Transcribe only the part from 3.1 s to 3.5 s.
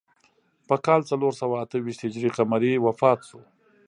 شو.